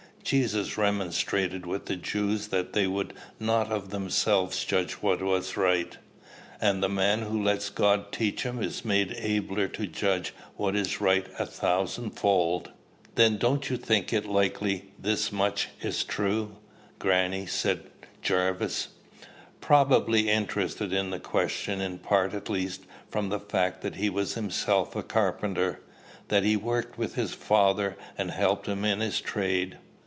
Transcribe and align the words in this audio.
Jesus 0.23 0.77
remonstrated 0.77 1.65
with 1.65 1.87
the 1.87 1.95
Jews 1.97 2.49
that 2.49 2.71
they 2.71 2.85
would 2.87 3.13
not 3.39 3.69
of 3.69 3.89
themselves 3.89 4.63
judge 4.63 4.93
what 5.01 5.21
was 5.21 5.57
right; 5.57 5.97
and 6.61 6.81
the 6.81 6.87
man 6.87 7.23
who 7.23 7.41
lets 7.43 7.69
God 7.71 8.11
teach 8.13 8.43
him 8.43 8.61
is 8.63 8.85
made 8.85 9.13
abler 9.17 9.67
to 9.69 9.87
judge 9.87 10.33
what 10.55 10.75
is 10.75 11.01
right 11.01 11.25
a 11.39 11.45
thousand 11.45 12.11
fold." 12.11 12.71
"Then 13.15 13.37
don't 13.37 13.69
you 13.69 13.75
think 13.77 14.13
it 14.13 14.25
likely 14.27 14.93
this 14.97 15.31
much 15.33 15.69
is 15.81 16.03
true, 16.05 16.55
grannie," 16.99 17.47
said 17.47 17.89
Jarvis, 18.21 18.89
probably 19.59 20.29
interested 20.29 20.93
in 20.93 21.09
the 21.09 21.19
question, 21.19 21.81
in 21.81 21.97
part 21.97 22.33
at 22.35 22.47
least, 22.47 22.83
from 23.09 23.29
the 23.29 23.39
fact 23.39 23.81
that 23.81 23.95
he 23.95 24.09
was 24.09 24.35
himself 24.35 24.95
a 24.95 25.03
carpenter, 25.03 25.81
"that 26.29 26.43
he 26.43 26.55
worked 26.55 26.97
with 26.97 27.15
his 27.15 27.33
father, 27.33 27.97
and 28.17 28.31
helped 28.31 28.67
him 28.67 28.85
in 28.85 28.99
his 29.01 29.19
trade?" 29.19 29.77